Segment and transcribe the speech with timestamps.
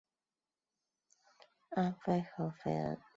[1.69, 2.99] 安徽合肥人。